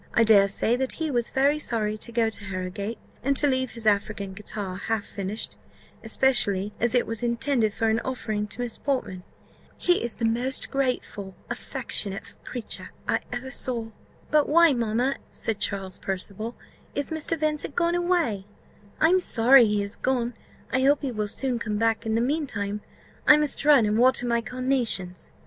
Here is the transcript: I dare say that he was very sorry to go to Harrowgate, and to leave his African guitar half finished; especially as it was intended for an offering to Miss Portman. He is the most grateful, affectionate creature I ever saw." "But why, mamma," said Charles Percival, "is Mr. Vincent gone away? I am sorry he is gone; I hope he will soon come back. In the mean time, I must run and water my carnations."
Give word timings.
I 0.15 0.23
dare 0.23 0.47
say 0.47 0.75
that 0.77 0.93
he 0.93 1.11
was 1.11 1.29
very 1.29 1.59
sorry 1.59 1.95
to 1.95 2.11
go 2.11 2.31
to 2.31 2.45
Harrowgate, 2.45 2.97
and 3.21 3.37
to 3.37 3.45
leave 3.45 3.69
his 3.77 3.85
African 3.85 4.33
guitar 4.33 4.75
half 4.77 5.05
finished; 5.05 5.57
especially 6.03 6.73
as 6.79 6.95
it 6.95 7.05
was 7.05 7.21
intended 7.21 7.71
for 7.71 7.87
an 7.87 7.99
offering 7.99 8.47
to 8.47 8.61
Miss 8.61 8.79
Portman. 8.79 9.21
He 9.77 10.01
is 10.03 10.15
the 10.15 10.25
most 10.25 10.71
grateful, 10.71 11.35
affectionate 11.51 12.33
creature 12.43 12.89
I 13.07 13.19
ever 13.31 13.51
saw." 13.51 13.89
"But 14.31 14.49
why, 14.49 14.73
mamma," 14.73 15.17
said 15.29 15.59
Charles 15.59 15.99
Percival, 15.99 16.55
"is 16.95 17.11
Mr. 17.11 17.39
Vincent 17.39 17.75
gone 17.75 17.93
away? 17.93 18.45
I 18.99 19.09
am 19.09 19.19
sorry 19.19 19.67
he 19.67 19.83
is 19.83 19.95
gone; 19.95 20.33
I 20.73 20.81
hope 20.81 21.03
he 21.03 21.11
will 21.11 21.27
soon 21.27 21.59
come 21.59 21.77
back. 21.77 22.07
In 22.07 22.15
the 22.15 22.21
mean 22.21 22.47
time, 22.47 22.81
I 23.27 23.37
must 23.37 23.63
run 23.65 23.85
and 23.85 23.99
water 23.99 24.25
my 24.25 24.41
carnations." 24.41 25.31